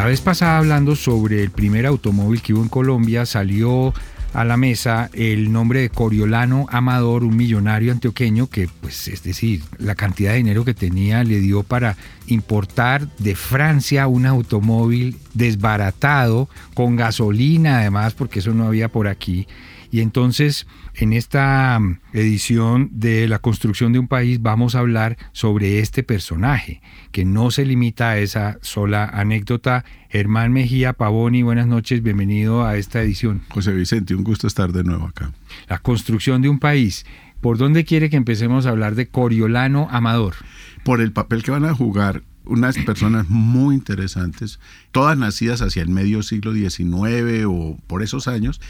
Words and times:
La 0.00 0.06
vez 0.06 0.22
pasada 0.22 0.56
hablando 0.56 0.96
sobre 0.96 1.42
el 1.42 1.50
primer 1.50 1.84
automóvil 1.84 2.40
que 2.40 2.54
hubo 2.54 2.62
en 2.62 2.70
Colombia, 2.70 3.26
salió 3.26 3.92
a 4.32 4.46
la 4.46 4.56
mesa 4.56 5.10
el 5.12 5.52
nombre 5.52 5.82
de 5.82 5.90
Coriolano 5.90 6.64
Amador, 6.70 7.22
un 7.22 7.36
millonario 7.36 7.92
antioqueño 7.92 8.48
que, 8.48 8.66
pues, 8.80 9.08
es 9.08 9.22
decir, 9.22 9.62
la 9.76 9.94
cantidad 9.94 10.30
de 10.30 10.38
dinero 10.38 10.64
que 10.64 10.72
tenía 10.72 11.22
le 11.22 11.38
dio 11.40 11.64
para 11.64 11.98
importar 12.28 13.14
de 13.18 13.34
Francia 13.34 14.06
un 14.06 14.24
automóvil 14.24 15.18
desbaratado, 15.34 16.48
con 16.72 16.96
gasolina 16.96 17.80
además, 17.80 18.14
porque 18.14 18.38
eso 18.38 18.54
no 18.54 18.64
había 18.64 18.88
por 18.88 19.06
aquí. 19.06 19.46
Y 19.92 20.00
entonces, 20.00 20.66
en 20.94 21.12
esta 21.12 21.78
mm, 21.80 21.98
edición 22.12 22.90
de 22.92 23.26
La 23.26 23.40
construcción 23.40 23.92
de 23.92 23.98
un 23.98 24.08
país 24.08 24.40
vamos 24.40 24.74
a 24.74 24.80
hablar 24.80 25.16
sobre 25.32 25.80
este 25.80 26.02
personaje, 26.02 26.80
que 27.10 27.24
no 27.24 27.50
se 27.50 27.64
limita 27.64 28.10
a 28.10 28.18
esa 28.18 28.58
sola 28.62 29.04
anécdota. 29.04 29.84
Germán 30.08 30.52
Mejía 30.52 30.92
Pavoni, 30.92 31.42
buenas 31.42 31.66
noches, 31.66 32.02
bienvenido 32.02 32.64
a 32.64 32.76
esta 32.76 33.02
edición. 33.02 33.42
José 33.48 33.72
Vicente, 33.72 34.14
un 34.14 34.24
gusto 34.24 34.46
estar 34.46 34.72
de 34.72 34.84
nuevo 34.84 35.06
acá. 35.06 35.32
La 35.68 35.78
construcción 35.78 36.42
de 36.42 36.48
un 36.48 36.58
país. 36.58 37.04
¿Por 37.40 37.58
dónde 37.58 37.84
quiere 37.84 38.10
que 38.10 38.16
empecemos 38.16 38.66
a 38.66 38.70
hablar 38.70 38.94
de 38.94 39.08
Coriolano 39.08 39.88
Amador? 39.90 40.34
Por 40.84 41.00
el 41.00 41.12
papel 41.12 41.42
que 41.42 41.50
van 41.50 41.64
a 41.64 41.74
jugar 41.74 42.22
unas 42.44 42.76
personas 42.78 43.28
muy 43.28 43.74
interesantes, 43.74 44.60
todas 44.92 45.16
nacidas 45.16 45.62
hacia 45.62 45.82
el 45.82 45.88
medio 45.88 46.22
siglo 46.22 46.52
XIX 46.52 47.44
o 47.46 47.78
por 47.86 48.02
esos 48.02 48.28
años, 48.28 48.60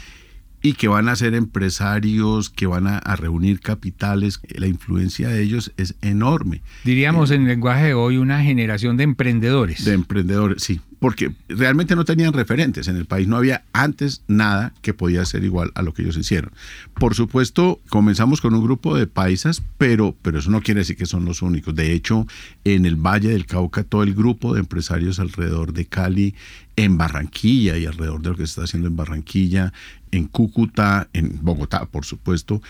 y 0.61 0.73
que 0.73 0.87
van 0.87 1.09
a 1.09 1.15
ser 1.15 1.33
empresarios, 1.33 2.49
que 2.49 2.67
van 2.67 2.87
a, 2.87 2.99
reunir 3.15 3.59
capitales, 3.59 4.39
la 4.47 4.67
influencia 4.67 5.29
de 5.29 5.41
ellos 5.41 5.73
es 5.77 5.95
enorme. 6.01 6.61
Diríamos 6.83 7.31
en 7.31 7.43
el 7.43 7.47
lenguaje 7.49 7.87
de 7.87 7.93
hoy 7.93 8.17
una 8.17 8.41
generación 8.43 8.97
de 8.97 9.03
emprendedores. 9.03 9.85
De 9.85 9.93
emprendedores, 9.93 10.63
sí, 10.63 10.81
porque 11.01 11.33
realmente 11.49 11.95
no 11.95 12.05
tenían 12.05 12.31
referentes. 12.31 12.87
En 12.87 12.95
el 12.95 13.07
país 13.07 13.27
no 13.27 13.35
había 13.35 13.63
antes 13.73 14.21
nada 14.27 14.71
que 14.83 14.93
podía 14.93 15.25
ser 15.25 15.43
igual 15.43 15.71
a 15.73 15.81
lo 15.81 15.95
que 15.95 16.03
ellos 16.03 16.15
hicieron. 16.15 16.51
Por 16.93 17.15
supuesto, 17.15 17.81
comenzamos 17.89 18.39
con 18.39 18.53
un 18.53 18.63
grupo 18.63 18.95
de 18.95 19.07
paisas, 19.07 19.63
pero, 19.79 20.15
pero 20.21 20.37
eso 20.37 20.51
no 20.51 20.61
quiere 20.61 20.81
decir 20.81 20.97
que 20.97 21.07
son 21.07 21.25
los 21.25 21.41
únicos. 21.41 21.73
De 21.73 21.91
hecho, 21.93 22.27
en 22.65 22.85
el 22.85 22.97
Valle 22.97 23.29
del 23.29 23.47
Cauca, 23.47 23.83
todo 23.83 24.03
el 24.03 24.13
grupo 24.13 24.53
de 24.53 24.59
empresarios 24.59 25.19
alrededor 25.19 25.73
de 25.73 25.87
Cali, 25.87 26.35
en 26.75 26.99
Barranquilla 26.99 27.79
y 27.79 27.87
alrededor 27.87 28.21
de 28.21 28.29
lo 28.29 28.35
que 28.35 28.45
se 28.45 28.51
está 28.51 28.63
haciendo 28.65 28.87
en 28.87 28.95
Barranquilla, 28.95 29.73
en 30.11 30.27
Cúcuta, 30.27 31.09
en 31.13 31.39
Bogotá, 31.41 31.87
por 31.87 32.05
supuesto, 32.05 32.61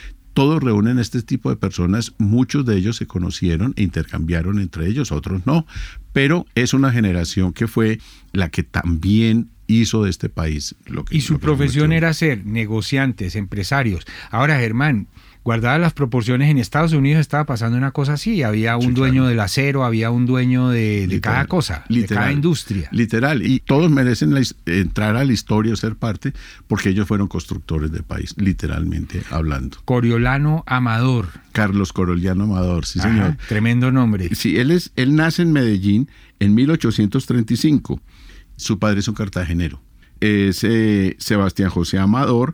todos 0.41 0.63
reúnen 0.63 0.97
este 0.97 1.21
tipo 1.21 1.51
de 1.51 1.55
personas, 1.55 2.15
muchos 2.17 2.65
de 2.65 2.75
ellos 2.75 2.95
se 2.97 3.05
conocieron 3.05 3.75
e 3.75 3.83
intercambiaron 3.83 4.57
entre 4.57 4.87
ellos, 4.87 5.11
otros 5.11 5.45
no, 5.45 5.67
pero 6.13 6.47
es 6.55 6.73
una 6.73 6.91
generación 6.91 7.53
que 7.53 7.67
fue 7.67 7.99
la 8.31 8.49
que 8.49 8.63
también 8.63 9.49
hizo 9.67 10.03
de 10.03 10.09
este 10.09 10.29
país 10.29 10.73
lo 10.87 11.05
que... 11.05 11.15
Y 11.15 11.21
su 11.21 11.39
profesión 11.39 11.91
era 11.91 12.11
ser 12.15 12.43
negociantes, 12.43 13.35
empresarios. 13.35 14.05
Ahora, 14.31 14.57
Germán, 14.59 15.09
guardadas 15.43 15.79
las 15.79 15.93
proporciones, 15.93 16.49
en 16.49 16.57
Estados 16.57 16.93
Unidos 16.93 17.19
estaba 17.19 17.45
pasando 17.45 17.77
una 17.77 17.91
cosa 17.91 18.13
así, 18.13 18.43
había 18.43 18.77
un 18.77 18.93
dueño 18.93 19.25
del 19.25 19.39
acero, 19.39 19.83
había 19.83 20.11
un 20.11 20.25
dueño 20.25 20.69
de, 20.69 21.19
cada 21.21 21.45
cosa, 21.45 21.85
de 21.89 22.05
cada 22.05 22.31
industria. 22.31 22.89
Literal, 22.91 23.45
y 23.45 23.59
todos 23.59 23.89
merecen 23.89 24.33
entrar 24.65 25.15
a 25.15 25.25
la 25.25 25.33
historia 25.33 25.73
o 25.73 25.75
ser 25.75 25.95
parte 25.95 26.33
porque 26.67 26.89
ellos 26.89 27.07
fueron 27.07 27.27
constructores 27.27 27.91
del 27.91 28.03
país, 28.03 28.35
literalmente 28.37 29.23
hablando. 29.29 29.77
Coriolano 29.85 30.63
Amador. 30.67 31.29
Carlos 31.51 31.91
Coriolano 31.91 32.43
Amador, 32.43 32.85
sí 32.85 32.99
señor. 32.99 33.37
Tremendo 33.47 33.91
nombre. 33.91 34.33
Sí, 34.35 34.57
él, 34.57 34.71
es, 34.71 34.91
él 34.95 35.15
nace 35.15 35.41
en 35.41 35.51
Medellín 35.51 36.09
en 36.39 36.53
1835. 36.53 37.99
Su 38.57 38.77
padre 38.77 38.99
es 38.99 39.07
un 39.07 39.15
cartagenero. 39.15 39.81
Es 40.19 40.63
eh, 40.63 41.15
Sebastián 41.17 41.71
José 41.71 41.97
Amador, 41.97 42.53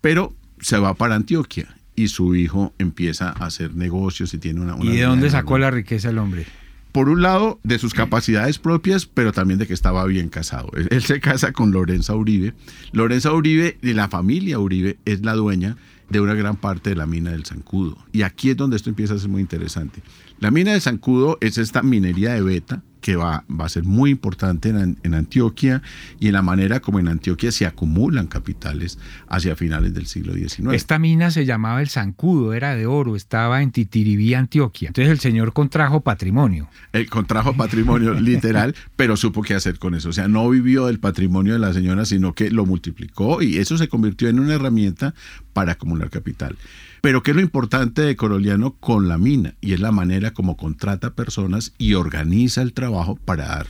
pero 0.00 0.34
se 0.60 0.78
va 0.78 0.94
para 0.94 1.16
Antioquia 1.16 1.77
y 1.98 2.08
su 2.08 2.34
hijo 2.36 2.72
empieza 2.78 3.30
a 3.30 3.46
hacer 3.46 3.74
negocios 3.74 4.32
y 4.34 4.38
tiene 4.38 4.60
una... 4.60 4.76
¿Y 4.80 4.96
de 4.96 5.02
dónde 5.02 5.30
sacó 5.30 5.58
la 5.58 5.70
riqueza 5.70 6.10
el 6.10 6.18
hombre? 6.18 6.46
por 6.92 7.08
un 7.08 7.22
lado, 7.22 7.60
de 7.62 7.78
sus 7.78 7.94
capacidades 7.94 8.58
propias, 8.58 9.06
pero 9.06 9.32
también 9.32 9.58
de 9.58 9.66
que 9.66 9.74
estaba 9.74 10.04
bien 10.06 10.28
casado. 10.28 10.70
Él, 10.90 11.02
se 11.02 11.20
casa 11.20 11.52
con 11.52 11.70
Lorenza 11.70 12.14
Uribe. 12.14 12.54
Lorenza 12.92 13.32
Uribe 13.32 13.78
y 13.82 13.92
la 13.92 14.08
familia 14.08 14.58
Uribe 14.58 14.98
es 15.04 15.24
la 15.24 15.34
dueña 15.34 15.76
de 16.08 16.20
una 16.20 16.34
gran 16.34 16.56
parte 16.56 16.90
de 16.90 16.96
la 16.96 17.06
mina 17.06 17.30
del 17.30 17.44
Zancudo. 17.44 17.98
Y 18.12 18.22
aquí 18.22 18.50
es 18.50 18.56
donde 18.56 18.76
esto 18.76 18.90
empieza 18.90 19.14
a 19.14 19.18
ser 19.18 19.28
muy 19.28 19.42
interesante. 19.42 20.02
La 20.40 20.50
mina 20.50 20.72
de 20.72 20.80
Zancudo 20.80 21.38
es 21.40 21.58
esta 21.58 21.82
minería 21.82 22.32
de 22.32 22.42
beta 22.42 22.82
que 23.00 23.16
va, 23.16 23.44
va 23.48 23.66
a 23.66 23.68
ser 23.68 23.84
muy 23.84 24.10
importante 24.10 24.68
en, 24.68 25.14
Antioquia 25.14 25.82
y 26.20 26.28
en 26.28 26.34
la 26.34 26.42
manera 26.42 26.80
como 26.80 26.98
en 26.98 27.08
Antioquia 27.08 27.50
se 27.50 27.66
acumulan 27.66 28.26
capitales 28.26 28.98
hacia 29.28 29.56
finales 29.56 29.94
del 29.94 30.06
siglo 30.06 30.34
XIX. 30.34 30.72
Esta 30.72 30.98
mina 30.98 31.30
se 31.30 31.44
llamaba 31.44 31.80
el 31.80 31.88
Zancudo, 31.88 32.52
era 32.52 32.74
de 32.74 32.86
oro, 32.86 33.16
estaba 33.16 33.62
en 33.62 33.72
Titiribí, 33.72 34.34
Antioquia. 34.34 34.88
Entonces 34.88 35.10
el 35.10 35.18
señor 35.18 35.52
contrajo 35.52 36.00
patrimonio. 36.00 36.68
El 36.92 37.08
contrajo 37.08 37.54
patrimonio 37.54 38.14
literal, 38.20 38.74
pero 38.96 39.16
supo 39.16 39.42
qué 39.42 39.54
hacer 39.54 39.78
con 39.78 39.94
eso. 39.94 40.10
O 40.10 40.12
sea, 40.12 40.28
no 40.28 40.48
vivió 40.48 40.86
del 40.86 41.00
patrimonio 41.00 41.54
de 41.54 41.58
la 41.58 41.72
señora, 41.72 42.04
sino 42.04 42.34
que 42.34 42.50
lo 42.50 42.66
multiplicó 42.66 43.42
y 43.42 43.58
eso 43.58 43.78
se 43.78 43.88
convirtió 43.88 44.28
en 44.28 44.40
una 44.40 44.54
herramienta 44.54 45.14
para 45.52 45.72
acumular 45.72 46.10
capital. 46.10 46.56
Pero 47.00 47.22
¿qué 47.22 47.30
es 47.30 47.36
lo 47.36 47.42
importante 47.42 48.02
de 48.02 48.16
Coroliano 48.16 48.74
con 48.80 49.08
la 49.08 49.18
mina? 49.18 49.54
Y 49.60 49.72
es 49.72 49.80
la 49.80 49.92
manera 49.92 50.32
como 50.32 50.56
contrata 50.56 51.14
personas 51.14 51.72
y 51.78 51.94
organiza 51.94 52.60
el 52.62 52.72
trabajo 52.72 52.97
para 53.24 53.46
dar 53.46 53.66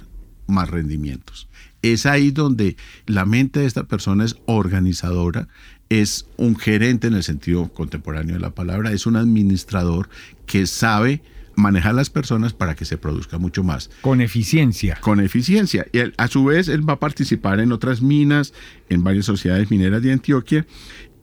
más 0.46 0.68
rendimientos. 0.70 1.48
Es 1.82 2.06
ahí 2.06 2.30
donde 2.30 2.76
la 3.06 3.24
mente 3.24 3.60
de 3.60 3.66
esta 3.66 3.84
persona 3.84 4.24
es 4.24 4.36
organizadora, 4.46 5.48
es 5.88 6.26
un 6.36 6.56
gerente 6.56 7.06
en 7.06 7.14
el 7.14 7.22
sentido 7.22 7.68
contemporáneo 7.72 8.34
de 8.34 8.40
la 8.40 8.54
palabra, 8.54 8.92
es 8.92 9.06
un 9.06 9.16
administrador 9.16 10.08
que 10.46 10.66
sabe 10.66 11.22
manejar 11.54 11.94
las 11.94 12.08
personas 12.08 12.52
para 12.52 12.74
que 12.74 12.84
se 12.84 12.98
produzca 12.98 13.38
mucho 13.38 13.64
más. 13.64 13.90
Con 14.00 14.20
eficiencia. 14.20 14.98
Con 15.00 15.20
eficiencia. 15.20 15.86
Y 15.92 15.98
a 16.16 16.28
su 16.28 16.44
vez 16.44 16.68
él 16.68 16.88
va 16.88 16.94
a 16.94 17.00
participar 17.00 17.60
en 17.60 17.72
otras 17.72 18.00
minas, 18.00 18.54
en 18.88 19.02
varias 19.02 19.26
sociedades 19.26 19.70
mineras 19.70 20.02
de 20.02 20.12
Antioquia 20.12 20.66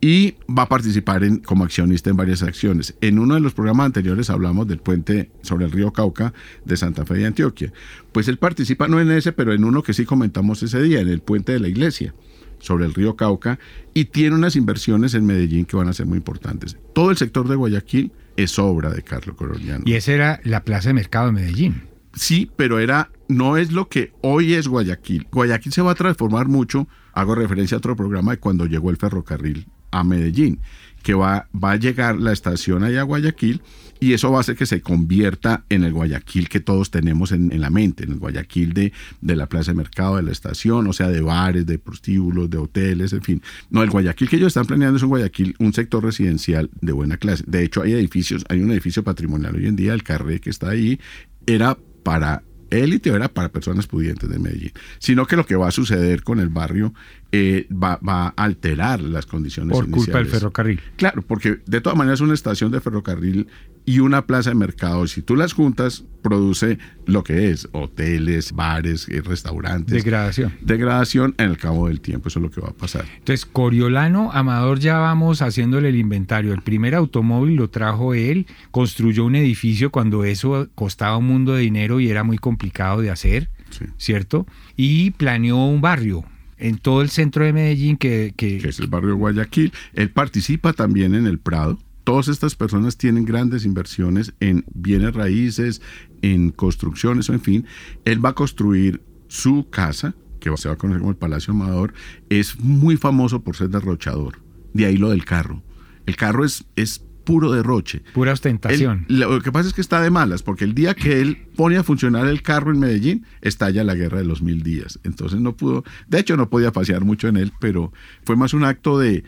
y 0.07 0.35
va 0.47 0.63
a 0.63 0.69
participar 0.69 1.23
en, 1.23 1.39
como 1.39 1.63
accionista 1.63 2.11
en 2.11 2.15
varias 2.15 2.43
acciones. 2.43 2.93
En 3.01 3.17
uno 3.17 3.33
de 3.33 3.39
los 3.39 3.55
programas 3.55 3.87
anteriores 3.87 4.29
hablamos 4.29 4.67
del 4.67 4.77
puente 4.77 5.31
sobre 5.41 5.65
el 5.65 5.71
río 5.71 5.91
Cauca 5.93 6.31
de 6.63 6.77
Santa 6.77 7.07
Fe 7.07 7.15
de 7.15 7.25
Antioquia. 7.25 7.73
Pues 8.11 8.27
él 8.27 8.37
participa 8.37 8.87
no 8.87 8.99
en 8.99 9.09
ese, 9.09 9.31
pero 9.31 9.51
en 9.51 9.63
uno 9.63 9.81
que 9.81 9.93
sí 9.95 10.05
comentamos 10.05 10.61
ese 10.61 10.79
día, 10.83 11.01
en 11.01 11.07
el 11.07 11.21
puente 11.21 11.53
de 11.53 11.59
la 11.59 11.69
iglesia 11.69 12.13
sobre 12.59 12.85
el 12.85 12.93
río 12.93 13.15
Cauca 13.15 13.57
y 13.95 14.05
tiene 14.05 14.35
unas 14.35 14.55
inversiones 14.55 15.15
en 15.15 15.25
Medellín 15.25 15.65
que 15.65 15.75
van 15.75 15.87
a 15.87 15.93
ser 15.93 16.05
muy 16.05 16.19
importantes. 16.19 16.77
Todo 16.93 17.09
el 17.09 17.17
sector 17.17 17.47
de 17.47 17.55
Guayaquil 17.55 18.11
es 18.37 18.59
obra 18.59 18.91
de 18.91 19.01
Carlos 19.01 19.35
Coroniano. 19.35 19.85
Y 19.87 19.93
esa 19.93 20.11
era 20.11 20.39
la 20.43 20.63
plaza 20.63 20.89
de 20.89 20.93
mercado 20.93 21.25
de 21.25 21.31
Medellín. 21.31 21.81
Sí, 22.13 22.51
pero 22.55 22.77
era 22.77 23.09
no 23.27 23.57
es 23.57 23.71
lo 23.71 23.89
que 23.89 24.13
hoy 24.21 24.53
es 24.53 24.67
Guayaquil. 24.67 25.25
Guayaquil 25.31 25.73
se 25.73 25.81
va 25.81 25.93
a 25.93 25.95
transformar 25.95 26.47
mucho. 26.47 26.87
Hago 27.13 27.33
referencia 27.33 27.73
a 27.73 27.79
otro 27.79 27.95
programa 27.95 28.33
de 28.33 28.37
cuando 28.37 28.67
llegó 28.67 28.91
el 28.91 28.97
ferrocarril 28.97 29.65
a 29.99 30.03
Medellín, 30.03 30.59
que 31.03 31.13
va, 31.13 31.47
va 31.53 31.71
a 31.71 31.75
llegar 31.75 32.19
la 32.19 32.31
estación 32.31 32.83
allá 32.83 33.01
a 33.01 33.03
Guayaquil 33.03 33.61
y 33.99 34.13
eso 34.13 34.31
va 34.31 34.37
a 34.37 34.41
hacer 34.41 34.55
que 34.55 34.65
se 34.65 34.81
convierta 34.81 35.63
en 35.69 35.83
el 35.83 35.93
Guayaquil 35.93 36.49
que 36.49 36.59
todos 36.59 36.91
tenemos 36.91 37.31
en, 37.31 37.49
la 37.61 37.69
mente, 37.69 38.03
en 38.03 38.11
el 38.11 38.19
Guayaquil 38.19 38.73
de, 38.73 38.91
de, 39.21 39.35
la 39.35 39.47
plaza 39.47 39.71
de 39.71 39.77
mercado, 39.77 40.17
de 40.17 40.23
la 40.23 40.31
estación, 40.31 40.87
o 40.87 40.93
sea, 40.93 41.07
de 41.07 41.21
bares, 41.21 41.65
de 41.65 41.79
prostíbulos, 41.79 42.49
de 42.49 42.57
hoteles, 42.57 43.13
en 43.13 43.21
fin. 43.21 43.41
No, 43.69 43.83
el 43.83 43.89
Guayaquil 43.89 44.27
que 44.27 44.35
ellos 44.35 44.47
están 44.47 44.65
planeando 44.65 44.97
es 44.97 45.03
un 45.03 45.09
Guayaquil, 45.09 45.55
un 45.59 45.73
sector 45.73 46.03
residencial 46.03 46.69
de 46.81 46.91
buena 46.91 47.17
clase. 47.17 47.43
De 47.47 47.63
hecho, 47.63 47.83
hay 47.83 47.93
edificios, 47.93 48.43
hay 48.49 48.61
un 48.61 48.71
edificio 48.71 49.03
patrimonial 49.03 49.55
hoy 49.55 49.67
en 49.67 49.75
día, 49.75 49.93
el 49.93 50.03
Carré 50.03 50.41
que 50.41 50.49
está 50.49 50.71
ahí, 50.71 50.99
era 51.45 51.77
para 52.03 52.43
élite 52.69 53.09
era 53.09 53.29
para 53.29 53.49
personas 53.49 53.87
pudientes 53.87 54.29
de 54.29 54.39
Medellín, 54.39 54.71
sino 54.99 55.25
que 55.25 55.35
lo 55.35 55.45
que 55.45 55.55
va 55.55 55.67
a 55.67 55.71
suceder 55.71 56.23
con 56.23 56.39
el 56.39 56.49
barrio 56.49 56.93
eh, 57.37 57.67
va, 57.69 57.99
a 58.01 58.33
alterar 58.37 59.01
las 59.01 59.25
condiciones 59.25 59.75
Por 59.75 59.89
culpa 59.89 60.19
del 60.19 60.27
ferrocarril. 60.27 60.79
Claro, 60.95 61.21
porque 61.21 61.59
de 61.65 61.81
todas 61.81 61.97
maneras 61.97 62.21
una 62.21 62.33
estación 62.33 62.71
de 62.71 62.79
ferrocarril 62.79 63.47
y 63.83 63.99
una 63.99 64.25
plaza 64.25 64.51
de 64.51 64.55
mercado, 64.55 65.05
si 65.05 65.21
tú 65.21 65.35
las 65.35 65.51
juntas, 65.51 66.05
produce 66.21 66.79
lo 67.05 67.23
que 67.25 67.51
es 67.51 67.67
hoteles, 67.73 68.53
bares, 68.53 69.09
eh, 69.09 69.21
restaurantes. 69.21 69.93
Degradación. 69.93 70.53
Degradación 70.61 71.35
en 71.37 71.49
el 71.49 71.57
cabo 71.57 71.89
del 71.89 71.99
tiempo, 71.99 72.29
eso 72.29 72.39
es 72.39 72.43
lo 72.43 72.51
que 72.51 72.61
va 72.61 72.69
a 72.69 72.73
pasar. 72.73 73.03
Entonces, 73.17 73.45
Coriolano, 73.45 74.31
Amador, 74.31 74.79
ya 74.79 74.97
vamos 74.97 75.41
haciéndole 75.41 75.89
el 75.89 75.97
inventario. 75.97 76.53
El 76.53 76.61
primer 76.61 76.95
automóvil 76.95 77.57
lo 77.57 77.69
trajo 77.69 78.13
él, 78.13 78.47
construyó 78.71 79.25
un 79.25 79.35
edificio 79.35 79.91
cuando 79.91 80.23
eso 80.23 80.69
costaba 80.73 81.17
un 81.17 81.27
mundo 81.27 81.53
de 81.53 81.61
dinero 81.61 81.99
y 81.99 82.09
era 82.09 82.23
muy 82.23 82.37
complicado 82.37 83.01
de 83.01 83.11
hacer, 83.11 83.49
¿cierto? 83.97 84.47
Y 84.77 85.11
planeó 85.11 85.65
un 85.65 85.81
barrio, 85.81 86.23
en 86.57 86.77
todo 86.77 87.01
el 87.01 87.09
centro 87.09 87.45
de 87.45 87.53
Medellín 87.53 87.97
que, 87.97 88.33
que, 88.35 88.57
es 88.57 88.79
el 88.79 88.87
barrio 88.87 89.15
Guayaquil. 89.15 89.73
Él 89.93 90.09
participa 90.09 90.73
también 90.73 91.15
en 91.15 91.25
el 91.27 91.39
Prado, 91.39 91.79
todas 92.05 92.29
estas 92.29 92.55
personas 92.55 92.97
tienen 92.97 93.25
grandes 93.25 93.65
inversiones 93.65 94.33
en 94.39 94.63
bienes 94.73 95.13
raíces, 95.13 95.81
en 96.21 96.51
construcciones, 96.51 97.27
en 97.29 97.41
fin. 97.41 97.65
Él 98.05 98.23
va 98.23 98.29
a 98.29 98.35
construir 98.35 99.01
su 99.27 99.69
casa, 99.69 100.15
que 100.39 100.55
se 100.55 100.69
va 100.69 100.75
a 100.75 100.77
conocer 100.77 100.99
como 100.99 101.11
el 101.11 101.17
Palacio 101.17 101.53
Amador, 101.53 101.93
es 102.29 102.59
muy 102.59 102.95
famoso 102.95 103.43
por 103.43 103.57
ser 103.57 103.69
derrochador. 103.69 104.39
De 104.73 104.85
ahí 104.85 104.97
lo 104.97 105.09
del 105.09 105.25
carro. 105.25 105.63
El 106.05 106.15
carro 106.15 106.45
es, 106.45 106.65
es 106.75 107.03
puro 107.25 107.51
derroche. 107.51 108.03
Pura 108.13 108.31
ostentación. 108.31 109.05
lo 109.09 109.41
que 109.41 109.51
pasa 109.51 109.67
es 109.67 109.73
que 109.73 109.81
está 109.81 110.01
de 110.01 110.09
malas, 110.09 110.43
porque 110.43 110.63
el 110.63 110.73
día 110.73 110.93
que 110.93 111.19
él 111.21 111.47
pone 111.55 111.77
a 111.77 111.83
funcionar 111.83 112.27
el 112.27 112.41
carro 112.41 112.71
en 112.71 112.79
Medellín, 112.79 113.25
estalla 113.41 113.83
la 113.83 113.95
guerra 113.95 114.19
de 114.19 114.25
los 114.25 114.41
mil 114.41 114.63
días. 114.63 114.99
Entonces 115.03 115.41
no 115.41 115.57
pudo, 115.57 115.83
de 116.07 116.19
hecho 116.19 116.37
no 116.37 116.49
podía 116.49 116.71
pasear 116.71 117.03
mucho 117.03 117.27
en 117.27 117.37
él, 117.37 117.51
pero 117.59 117.91
fue 118.23 118.37
más 118.37 118.53
un 118.53 118.63
acto 118.63 118.97
de, 118.97 119.25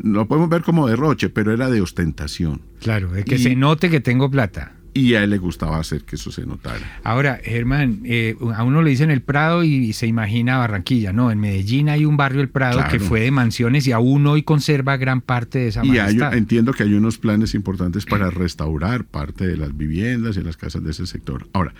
lo 0.00 0.28
podemos 0.28 0.48
ver 0.48 0.62
como 0.62 0.86
derroche, 0.86 1.30
pero 1.30 1.52
era 1.52 1.70
de 1.70 1.80
ostentación. 1.80 2.62
Claro, 2.80 3.10
de 3.10 3.24
que 3.24 3.38
se 3.38 3.56
note 3.56 3.90
que 3.90 4.00
tengo 4.00 4.30
plata 4.30 4.77
y 4.98 5.14
a 5.14 5.22
él 5.22 5.30
le 5.30 5.38
gustaba 5.38 5.78
hacer 5.78 6.02
que 6.02 6.16
eso 6.16 6.32
se 6.32 6.44
notara. 6.44 7.00
Ahora, 7.04 7.40
Germán, 7.42 8.00
eh, 8.04 8.36
a 8.54 8.64
uno 8.64 8.82
le 8.82 8.90
dicen 8.90 9.10
el 9.10 9.22
Prado 9.22 9.62
y 9.62 9.92
se 9.92 10.06
imagina 10.06 10.58
Barranquilla. 10.58 11.12
No, 11.12 11.30
en 11.30 11.38
Medellín 11.38 11.88
hay 11.88 12.04
un 12.04 12.16
barrio 12.16 12.40
El 12.40 12.48
Prado 12.48 12.84
que 12.90 12.98
fue 12.98 13.20
de 13.20 13.30
mansiones 13.30 13.86
y 13.86 13.92
aún 13.92 14.26
hoy 14.26 14.42
conserva 14.42 14.96
gran 14.96 15.20
parte 15.20 15.60
de 15.60 15.68
esa 15.68 15.84
Y 15.84 15.98
entiendo 15.98 16.72
que 16.72 16.82
hay 16.82 16.94
unos 16.94 17.18
planes 17.18 17.54
importantes 17.54 18.04
para 18.06 18.30
restaurar 18.30 19.04
parte 19.04 19.46
de 19.46 19.56
las 19.56 19.76
viviendas 19.76 20.36
y 20.36 20.42
las 20.42 20.56
casas 20.56 20.82
de 20.82 20.90
ese 20.90 21.06
sector. 21.06 21.46
Ahora, 21.52 21.74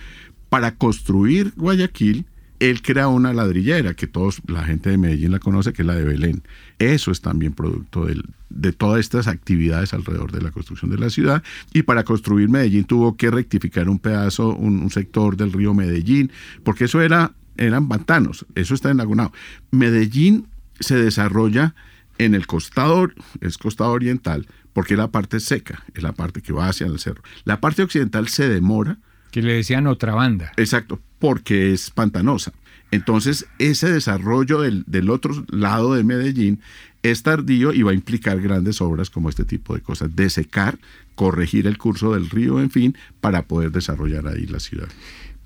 para 0.49 0.77
construir 0.77 1.53
Guayaquil, 1.57 2.27
él 2.61 2.83
crea 2.83 3.09
una 3.09 3.33
ladrillera 3.33 3.95
que 3.95 4.07
todos, 4.07 4.43
la 4.47 4.65
gente 4.65 4.91
de 4.91 4.99
Medellín 4.99 5.31
la 5.31 5.39
conoce, 5.39 5.73
que 5.73 5.83
es 5.83 5.87
la 5.87 5.95
de 5.95 6.05
Belén. 6.05 6.43
Eso 6.79 7.11
es 7.11 7.21
también 7.21 7.53
producto 7.53 8.07
de 8.51 8.73
todas 8.73 9.01
estas 9.01 9.29
actividades 9.29 9.95
alrededor 9.95 10.33
de 10.33 10.43
la 10.43 10.51
construcción 10.51 10.91
de 10.91 10.99
la 10.99 11.11
ciudad. 11.11 11.43
Y 11.73 11.83
para 11.83 12.05
construir 12.05 12.49
Medellín 12.49 12.85
tuvo 12.85 13.17
que 13.17 13.31
rectificar 13.31 13.89
un 13.89 13.99
pedazo, 13.99 14.55
un, 14.55 14.91
sector 14.91 15.37
del 15.37 15.53
río 15.53 15.75
Medellín, 15.75 16.33
porque 16.65 16.85
eso 16.85 17.01
era, 17.01 17.33
eran 17.57 17.89
pantanos, 17.89 18.47
eso 18.55 18.75
está 18.75 18.91
en 18.91 18.97
Lagunao. 18.97 19.33
Medellín 19.71 20.47
se 20.81 20.97
desarrolla 20.97 21.75
en 22.17 22.35
el 22.35 22.47
costado, 22.47 23.09
es 23.41 23.59
costado 23.59 23.93
oriental, 23.93 24.47
porque 24.73 24.95
es 24.95 24.99
la 24.99 25.11
parte 25.11 25.41
seca, 25.41 25.85
es 25.95 26.03
la 26.03 26.13
parte 26.13 26.41
que 26.41 26.53
va 26.53 26.69
hacia 26.69 26.87
el 26.87 26.99
cerro. 26.99 27.23
La 27.45 27.61
parte 27.61 27.83
occidental 27.83 28.29
se 28.29 28.49
demora. 28.49 28.99
Que 29.31 29.43
le 29.43 29.53
decían 29.53 29.87
otra 29.87 30.15
banda. 30.15 30.53
Exacto, 30.57 31.01
porque 31.19 31.73
es 31.73 31.91
pantanosa. 31.91 32.53
Entonces, 32.91 33.47
ese 33.59 33.91
desarrollo 33.91 34.61
del, 34.61 34.85
del, 34.87 35.11
otro 35.11 35.45
lado 35.51 35.95
de 35.95 36.05
Medellín 36.05 36.61
es 37.03 37.23
tardío 37.23 37.73
y 37.73 37.83
va 37.83 37.91
a 37.91 37.95
implicar 37.95 38.41
grandes 38.41 38.81
obras 38.81 39.11
como 39.11 39.29
este 39.29 39.45
tipo 39.45 39.75
de 39.75 39.81
cosas, 39.81 40.15
de 40.17 40.31
secar, 40.31 40.79
corregir 41.15 41.67
el 41.67 41.79
curso 41.79 42.15
del 42.15 42.31
río, 42.31 42.61
en 42.61 42.71
fin, 42.71 42.97
para 43.21 43.43
poder 43.43 43.73
desarrollar 43.73 44.27
ahí 44.27 44.47
la 44.47 44.61
ciudad. 44.61 44.89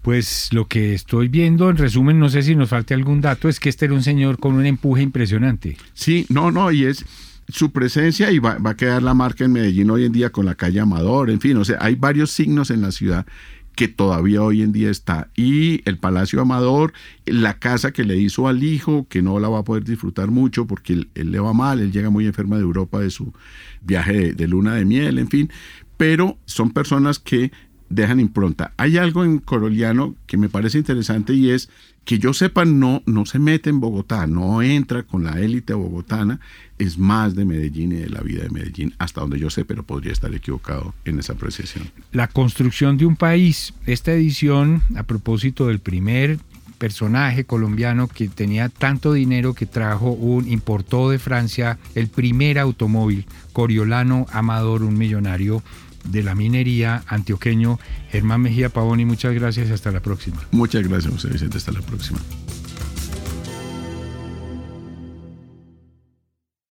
Pues 0.02 0.52
lo 0.52 0.66
que 0.66 0.94
estoy 0.94 1.28
viendo, 1.28 1.70
en 1.70 1.76
resumen, 1.76 2.18
no 2.18 2.28
sé 2.28 2.42
si 2.42 2.56
nos 2.56 2.68
falte 2.68 2.94
algún 2.94 3.20
dato, 3.20 3.48
es 3.48 3.60
que 3.60 3.68
este 3.68 3.84
era 3.84 3.94
un 3.94 4.02
señor 4.02 4.38
con 4.38 4.54
un 4.54 4.66
empuje 4.66 5.02
impresionante. 5.02 5.76
Sí, 5.94 6.26
no, 6.28 6.50
no, 6.50 6.72
y 6.72 6.84
es 6.84 7.04
su 7.48 7.70
presencia 7.70 8.30
y 8.32 8.38
va, 8.38 8.58
va 8.58 8.70
a 8.70 8.76
quedar 8.76 9.02
la 9.02 9.14
marca 9.14 9.44
en 9.44 9.52
Medellín 9.52 9.90
hoy 9.90 10.04
en 10.04 10.12
día 10.12 10.30
con 10.30 10.46
la 10.46 10.54
calle 10.54 10.80
Amador, 10.80 11.30
en 11.30 11.40
fin, 11.40 11.56
o 11.56 11.64
sea, 11.64 11.78
hay 11.80 11.94
varios 11.94 12.30
signos 12.30 12.70
en 12.70 12.82
la 12.82 12.92
ciudad 12.92 13.26
que 13.74 13.88
todavía 13.88 14.42
hoy 14.42 14.62
en 14.62 14.72
día 14.72 14.90
está. 14.90 15.28
Y 15.34 15.82
el 15.88 15.98
Palacio 15.98 16.40
Amador, 16.40 16.92
la 17.26 17.58
casa 17.58 17.92
que 17.92 18.04
le 18.04 18.16
hizo 18.16 18.48
al 18.48 18.62
hijo, 18.62 19.06
que 19.08 19.22
no 19.22 19.38
la 19.40 19.48
va 19.48 19.60
a 19.60 19.64
poder 19.64 19.84
disfrutar 19.84 20.30
mucho 20.30 20.66
porque 20.66 20.92
él, 20.92 21.08
le 21.14 21.40
va 21.40 21.52
mal, 21.52 21.80
él 21.80 21.92
llega 21.92 22.10
muy 22.10 22.26
enferma 22.26 22.56
de 22.56 22.62
Europa 22.62 23.00
de 23.00 23.10
su 23.10 23.32
viaje 23.80 24.34
de, 24.34 24.48
luna 24.48 24.74
de 24.74 24.84
miel, 24.84 25.18
en 25.18 25.28
fin. 25.28 25.50
Pero 25.96 26.38
son 26.44 26.70
personas 26.70 27.18
que 27.18 27.52
dejan 27.94 28.20
impronta. 28.20 28.72
Hay 28.76 28.96
algo 28.96 29.24
en 29.24 29.38
Coroliano 29.38 30.14
que 30.26 30.36
me 30.36 30.48
parece 30.48 30.78
interesante 30.78 31.34
y 31.34 31.50
es 31.50 31.68
que 32.04 32.18
yo 32.18 32.34
sepa, 32.34 32.64
no, 32.64 33.02
no 33.06 33.26
se 33.26 33.38
mete 33.38 33.70
en 33.70 33.80
Bogotá, 33.80 34.26
no 34.26 34.60
entra 34.62 35.04
con 35.04 35.24
la 35.24 35.38
élite 35.38 35.72
bogotana, 35.72 36.40
es 36.78 36.98
más 36.98 37.36
de 37.36 37.44
Medellín 37.44 37.92
y 37.92 37.96
de 37.96 38.10
la 38.10 38.22
vida 38.22 38.42
de 38.42 38.50
Medellín, 38.50 38.94
hasta 38.98 39.20
donde 39.20 39.38
yo 39.38 39.50
sé, 39.50 39.64
pero 39.64 39.84
podría 39.84 40.12
estar 40.12 40.34
equivocado 40.34 40.94
en 41.04 41.20
esa 41.20 41.34
apreciación. 41.34 41.90
La 42.10 42.26
construcción 42.26 42.96
de 42.96 43.06
un 43.06 43.14
país, 43.14 43.72
esta 43.86 44.12
edición, 44.12 44.82
a 44.96 45.04
propósito 45.04 45.68
del 45.68 45.78
primer 45.78 46.38
personaje 46.78 47.44
colombiano 47.44 48.08
que 48.08 48.26
tenía 48.26 48.68
tanto 48.68 49.12
dinero 49.12 49.54
que 49.54 49.66
trajo 49.66 50.10
un, 50.10 50.50
importó 50.50 51.10
de 51.10 51.20
Francia 51.20 51.78
el 51.94 52.08
primer 52.08 52.58
automóvil, 52.58 53.26
Coriolano 53.52 54.26
Amador, 54.32 54.82
un 54.82 54.98
millonario 54.98 55.62
de 56.04 56.22
la 56.22 56.34
minería 56.34 57.02
antioqueño, 57.06 57.78
Germán 58.10 58.42
Mejía 58.42 58.68
Pavoni. 58.68 59.04
Muchas 59.04 59.34
gracias 59.34 59.68
y 59.68 59.72
hasta 59.72 59.90
la 59.90 60.00
próxima. 60.00 60.42
Muchas 60.50 60.86
gracias, 60.86 61.12
José 61.12 61.28
Vicente. 61.28 61.58
Hasta 61.58 61.72
la 61.72 61.80
próxima. 61.80 62.18